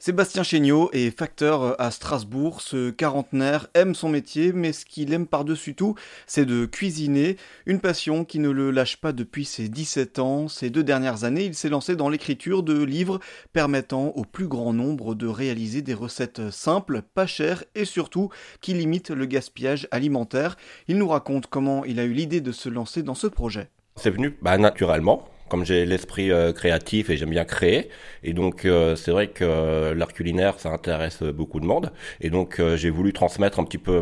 [0.00, 2.60] Sébastien Chéniaud est facteur à Strasbourg.
[2.60, 5.96] Ce quarantenaire aime son métier, mais ce qu'il aime par-dessus tout,
[6.28, 7.36] c'est de cuisiner.
[7.66, 10.46] Une passion qui ne le lâche pas depuis ses 17 ans.
[10.46, 13.18] Ces deux dernières années, il s'est lancé dans l'écriture de livres
[13.52, 18.28] permettant au plus grand nombre de réaliser des recettes simples, pas chères et surtout
[18.60, 20.56] qui limitent le gaspillage alimentaire.
[20.86, 23.68] Il nous raconte comment il a eu l'idée de se lancer dans ce projet.
[23.96, 27.88] C'est venu bah, naturellement comme j'ai l'esprit euh, créatif et j'aime bien créer,
[28.22, 32.30] et donc euh, c'est vrai que euh, l'art culinaire ça intéresse beaucoup de monde, et
[32.30, 34.00] donc j'ai voulu transmettre un petit peu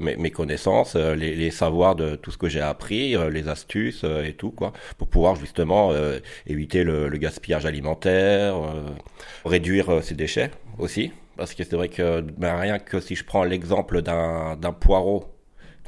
[0.00, 4.72] mes, connaissances, les, savoirs de tout ce que j'ai appris, les astuces et tout quoi,
[4.98, 5.92] pour pouvoir justement
[6.46, 8.56] éviter le, le, gaspillage alimentaire,
[9.44, 13.44] réduire ses déchets aussi, parce que c'est vrai que ben, rien que si je prends
[13.44, 15.24] l'exemple d'un poireau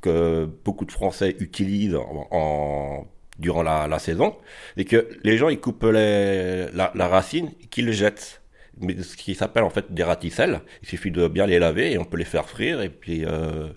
[0.00, 1.98] que beaucoup de Français utilisent
[2.30, 3.06] en
[3.38, 4.36] durant la, saison,
[4.76, 8.41] et que les gens ils coupent les, la, la racine, qu'ils le jettent
[8.80, 10.60] ce qui s'appelle en fait des raticelles.
[10.82, 13.68] Il suffit de bien les laver et on peut les faire frire et puis euh,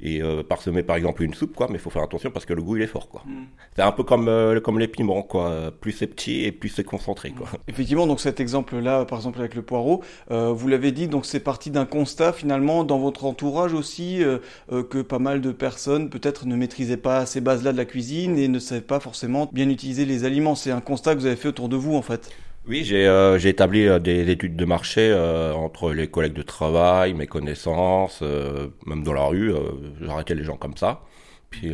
[0.00, 1.66] et euh, parsemer par exemple une soupe quoi.
[1.68, 3.22] Mais il faut faire attention parce que le goût il est fort quoi.
[3.26, 3.44] Mm.
[3.74, 5.72] C'est un peu comme euh, comme les piments quoi.
[5.80, 7.46] Plus c'est petit et plus c'est concentré quoi.
[7.46, 7.56] Mm.
[7.68, 11.26] Effectivement donc cet exemple là par exemple avec le poireau, euh, vous l'avez dit donc
[11.26, 14.22] c'est parti d'un constat finalement dans votre entourage aussi
[14.70, 18.38] que pas mal de personnes peut-être ne maîtrisaient pas ces bases là de la cuisine
[18.38, 20.54] et ne savaient pas forcément bien utiliser les aliments.
[20.54, 22.30] C'est un constat que vous avez fait autour de vous en fait.
[22.66, 27.12] Oui, j'ai euh, établi euh, des études de marché euh, entre les collègues de travail,
[27.12, 29.52] mes connaissances, euh, même dans la rue,
[30.00, 31.02] j'arrêtais les gens comme ça.
[31.50, 31.72] Puis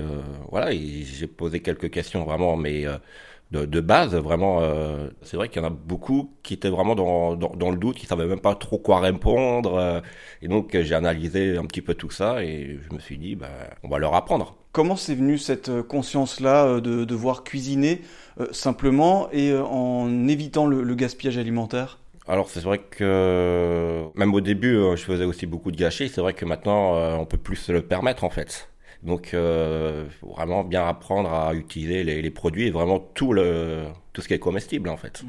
[0.50, 2.84] voilà, j'ai posé quelques questions vraiment, mais
[3.50, 4.60] de, de, base, vraiment.
[5.22, 7.96] c'est vrai qu'il y en a beaucoup qui étaient vraiment dans, dans, dans, le doute,
[7.96, 10.02] qui savaient même pas trop quoi répondre.
[10.40, 13.48] et donc j'ai analysé un petit peu tout ça et je me suis dit, bah,
[13.82, 14.56] on va leur apprendre.
[14.72, 18.02] Comment c'est venu cette conscience-là de devoir cuisiner
[18.38, 21.98] euh, simplement et euh, en évitant le, gaspillage alimentaire?
[22.28, 26.20] Alors c'est vrai que même au début euh, je faisais aussi beaucoup de gâchis, c'est
[26.20, 28.68] vrai que maintenant on peut plus se le permettre en fait.
[29.02, 33.84] Donc euh, faut vraiment bien apprendre à utiliser les, les, produits et vraiment tout le
[34.12, 35.22] tout ce qui est comestible en fait.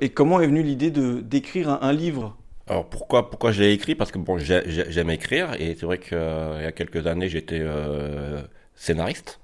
[0.00, 2.36] Et comment est venue l'idée de d'écrire un, un, livre?
[2.68, 3.94] Alors pourquoi pourquoi j'ai écrit?
[3.96, 8.42] Parce que bon j'aime écrire et c'est vrai qu'il y a quelques années j'étais euh,
[8.76, 9.40] scénariste.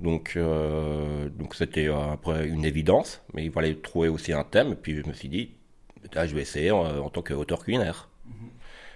[0.00, 4.72] Donc, euh, donc c'était euh, après une évidence, mais il fallait trouver aussi un thème.
[4.72, 5.52] Et puis je me suis dit,
[6.12, 8.08] là, je vais essayer en, en tant qu'auteur culinaire.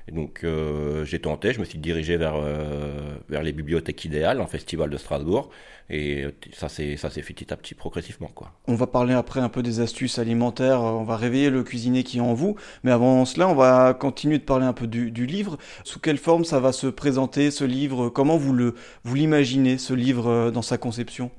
[0.09, 4.41] Et donc euh, j'ai tenté, je me suis dirigé vers, euh, vers les bibliothèques idéales,
[4.41, 5.51] en festival de Strasbourg,
[5.91, 8.53] et ça s'est ça s'est fait petit à petit progressivement quoi.
[8.69, 12.19] On va parler après un peu des astuces alimentaires, on va réveiller le cuisinier qui
[12.19, 15.27] est en vous, mais avant cela, on va continuer de parler un peu du, du
[15.27, 15.59] livre.
[15.85, 18.09] Sous quelle forme ça va se présenter ce livre?
[18.09, 18.75] Comment vous le
[19.05, 21.31] vous l'imaginez ce livre euh, dans sa conception?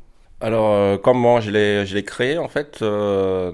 [0.42, 3.52] Alors euh, comment je l'ai je l'ai créé en fait euh,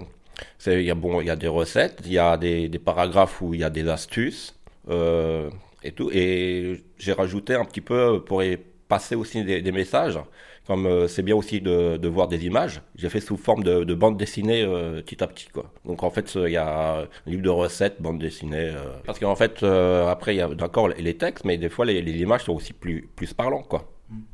[0.68, 3.42] il y a bon il y a des recettes, il y a des, des paragraphes
[3.42, 4.54] où il y a des astuces.
[4.54, 6.10] euh, et tout.
[6.12, 8.58] Et j'ai rajouté un petit peu pour y
[8.88, 10.20] passer aussi des, messages.
[10.68, 13.84] Comme euh, c'est bien aussi de, de, voir des images, j'ai fait sous forme de,
[13.84, 15.72] de bande dessinée euh, petit à petit quoi.
[15.86, 18.72] Donc en fait il y a un livre de recettes, bande dessinée.
[18.72, 22.00] Euh, parce qu'en fait après il y a d'accord les textes, mais des fois les,
[22.00, 23.92] images sont aussi plus plus parlants quoi.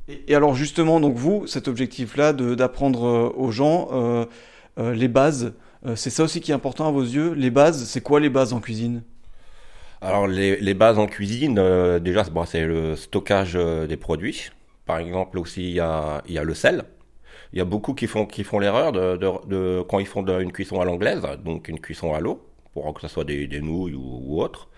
[0.07, 3.90] Et, et alors justement donc vous cet objectif là d'apprendre aux gens
[4.78, 5.53] les bases,
[5.95, 7.34] c'est ça aussi qui est important à vos yeux.
[7.34, 9.03] Les bases, c'est quoi les bases en cuisine?
[10.01, 14.50] Alors les, les, bases en cuisine, euh, déjà bon, c'est le stockage euh, des produits.
[14.85, 16.84] Par exemple aussi il y a, y a le sel.
[17.53, 20.25] Il y a beaucoup qui font, qui font l'erreur de, de, de, quand ils font
[20.40, 22.41] une cuisson à l'anglaise, donc une cuisson à l'eau,
[22.73, 24.69] pour que ce soit des, des nouilles ou, ou autre.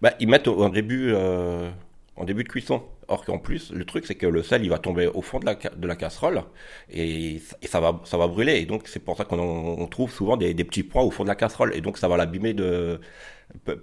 [0.00, 1.70] Bah, ils mettent au, début, euh,
[2.16, 2.82] en début de cuisson.
[3.08, 5.46] Or qu'en plus, le truc c'est que le sel il va tomber au fond de
[5.46, 6.42] la, de la casserole
[6.90, 8.56] et, et ça va ça va brûler.
[8.62, 11.28] Et donc c'est pour ça qu'on trouve souvent des, des petits points au fond de
[11.28, 13.00] la casserole et donc ça va l'abîmer de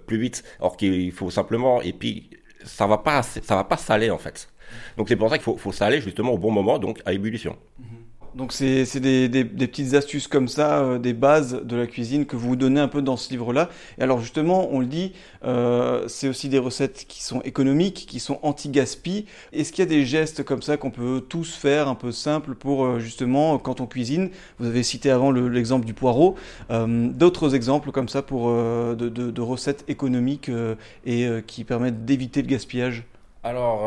[0.06, 0.42] plus vite.
[0.60, 2.30] Or qu'il faut simplement et puis
[2.64, 4.48] ça va pas ça va pas saler en fait.
[4.96, 7.56] Donc c'est pour ça qu'il faut, faut saler justement au bon moment donc à ébullition.
[7.80, 7.99] -hmm.
[8.36, 12.26] Donc c'est des, des, des, petites astuces comme ça, euh, des bases de la cuisine
[12.26, 13.68] que vous donnez un peu dans ce livre-là.
[13.98, 15.12] Et alors justement, on le dit,
[15.44, 19.26] euh, c'est aussi des recettes qui sont économiques, qui sont anti-gaspi.
[19.52, 22.54] Est-ce qu'il y a des gestes comme ça qu'on peut tous faire, un peu simples,
[22.54, 24.30] pour euh, justement, quand on cuisine?
[24.58, 26.36] Vous avez cité avant l'exemple du poireau.
[26.70, 30.50] Euh, D'autres exemples comme ça pour euh, de, de, de, recettes économiques
[31.04, 33.04] et qui permettent d'éviter le gaspillage?
[33.42, 33.80] Alors,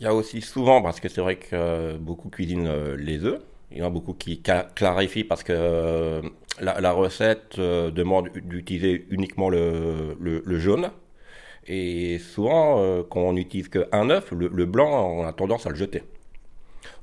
[0.00, 3.40] il y a aussi souvent, parce que c'est vrai que beaucoup cuisinent les œufs,
[3.70, 6.22] il y en a beaucoup qui clarifient parce que euh,
[6.60, 10.90] la, recette euh, demande d'utiliser uniquement le, jaune.
[11.66, 15.70] Et souvent, euh, quand on n'utilise qu'un œuf, le, le, blanc, on a tendance à
[15.70, 16.04] le jeter.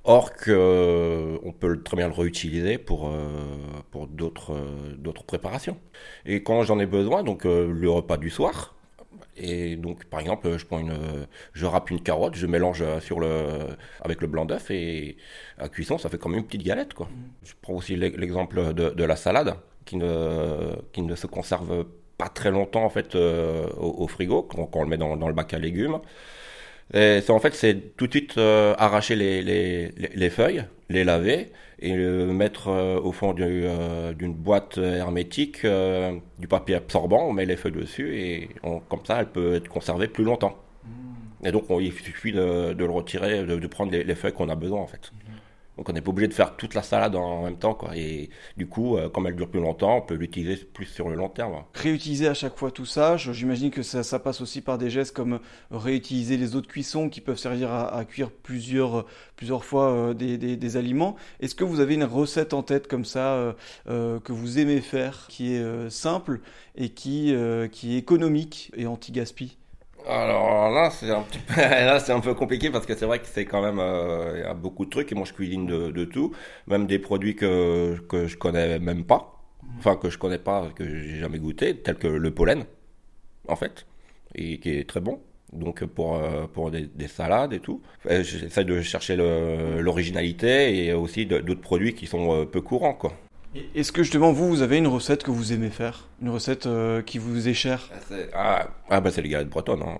[0.05, 3.11] Or que on peut très bien le réutiliser pour
[3.91, 4.53] pour d'autres
[5.25, 5.77] préparations.
[6.25, 8.75] Et quand j'en ai besoin, donc le repas du soir,
[9.35, 10.97] et donc, par exemple, je prends une,
[11.53, 13.67] je râpe une carotte, je mélange sur le,
[14.01, 15.17] avec le blanc d'œuf et
[15.57, 17.07] à cuisson, ça fait comme une petite galette, quoi.
[17.07, 17.45] Mm.
[17.45, 21.85] Je prends aussi l'exemple de, de, la salade qui ne, qui ne se conserve
[22.17, 25.33] pas très longtemps en fait euh, au, frigo quand, on le met dans, dans, le
[25.33, 25.99] bac à légumes.
[26.93, 31.03] Et c'est en fait c'est tout de suite euh, arracher les, les, les, feuilles, les
[31.03, 35.65] laver et le mettre euh, au fond d'une boîte hermétique,
[36.39, 40.07] du papier absorbant, on met les feuilles dessus et comme ça elle peut être conservée
[40.07, 40.57] plus longtemps.
[40.85, 41.47] Mmh.
[41.47, 44.55] Et donc il suffit de, de le retirer, de, de prendre les, feuilles qu'on a
[44.55, 45.11] besoin en fait.
[45.77, 47.73] Donc on n'est pas obligé de faire toute la salade en même temps.
[47.73, 47.95] Quoi.
[47.95, 51.15] Et du coup, euh, comme elle dure plus longtemps, on peut l'utiliser plus sur le
[51.15, 51.63] long terme.
[51.73, 55.39] Réutiliser à chaque fois tout ça, j'imagine que ça, passe aussi par des gestes comme
[55.71, 59.05] réutiliser les autres cuissons qui peuvent servir à, cuire plusieurs,
[59.35, 61.15] plusieurs fois euh, des, des, aliments.
[61.39, 63.55] Est-ce que vous avez une recette en tête comme ça
[63.87, 66.41] euh, que vous aimez faire, qui est simple
[66.75, 67.35] et qui,
[67.71, 69.57] qui est économique et anti-gaspi?
[70.07, 71.53] Alors là, c'est un petit peu,
[72.13, 74.53] un peu compliqué parce que c'est vrai que c'est quand même, euh, il y a
[74.53, 76.33] beaucoup de trucs et moi je cuisine de, de, tout,
[76.67, 79.41] même des produits que, que je connais même pas,
[79.79, 82.65] enfin que je connais pas, que j'ai jamais goûté, tels que le pollen,
[83.47, 83.85] en fait,
[84.35, 85.19] et qui est très bon.
[85.51, 87.83] Donc pour, euh, pour des, des, salades et tout.
[88.09, 93.13] J'essaie de chercher l'originalité et aussi d'autres produits qui sont euh, peu courants, quoi.
[93.75, 96.07] Est-ce que justement vous, vous avez une recette que vous aimez faire?
[96.21, 97.89] Une recette euh, qui vous est chère?
[98.11, 99.83] Ah, ah, ah, bah c'est les galettes bretonnes.
[99.83, 99.97] Hein.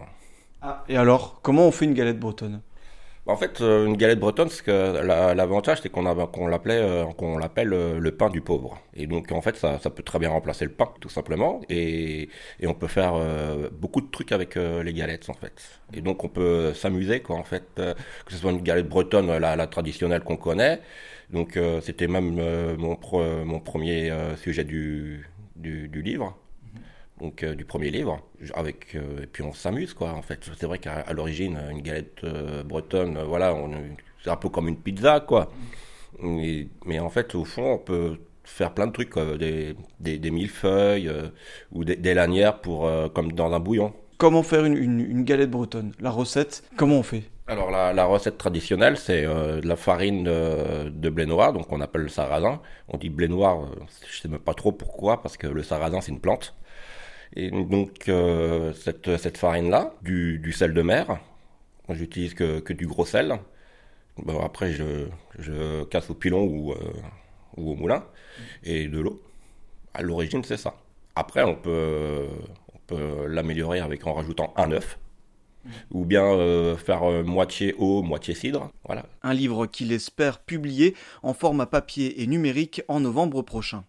[0.62, 2.62] Ah, et alors, comment on fait une galette bretonne?
[3.25, 6.02] En fait, euh, une galette bretonne, que l'avantage c'est qu'on
[6.48, 8.78] l'appelait, euh, qu'on l'appelle le pain du pauvre.
[8.96, 11.62] Et donc en fait, ça, ça, peut très bien remplacer le pain, tout simplement.
[11.70, 12.30] Et,
[12.60, 13.14] et on peut faire
[13.72, 15.81] beaucoup de trucs avec les galettes, en fait.
[15.94, 19.56] Et donc on peut s'amuser, quoi, en fait, que ce soit une galette bretonne, la,
[19.56, 20.81] la traditionnelle qu'on connaît.
[21.34, 22.98] Donc euh, c'était même euh, mon,
[23.46, 26.38] mon premier euh, sujet du, du, livre,
[27.19, 28.21] donc du premier livre.
[28.54, 30.12] Avec et puis on s'amuse quoi.
[30.13, 32.25] En fait, c'est vrai qu'à l'origine une galette
[32.65, 33.56] bretonne, voilà,
[34.24, 35.51] c'est un peu comme une pizza quoi.
[36.21, 41.10] mais en fait, au fond, on peut faire plein de trucs, des, des, des, millefeuilles
[41.71, 43.94] ou des, des, lanières pour, comme dans un bouillon.
[44.18, 45.94] Comment faire une, une, une galette bretonne?
[46.00, 47.24] La recette, comment on fait?
[47.45, 52.04] Alors la, recette traditionnelle, c'est euh, de la farine de, blé noir, donc on appelle
[52.04, 52.62] le sarrasin.
[52.88, 53.68] On dit blé noir, euh,
[54.07, 56.56] je sais même pas trop pourquoi, parce que le sarrasin c'est une plante.
[57.36, 61.20] Et donc euh, cette, cette farine-là, du, sel de mer,
[61.90, 63.40] j'utilise que, que, du gros sel.
[64.18, 65.08] Bon, après je,
[65.40, 66.76] je casse au pilon ou,
[67.58, 68.06] ou au moulin,
[68.64, 69.22] et de l'eau.
[69.94, 70.76] À l'origine c'est ça.
[71.16, 72.28] Après on peut,
[72.74, 75.00] on peut l'améliorer avec en rajoutant un œuf
[75.92, 78.72] ou bien euh, faire euh, moitié eau, moitié cidre.
[78.86, 79.06] Voilà.
[79.22, 83.86] Un livre qu'il espère publier en format papier et numérique en novembre prochain.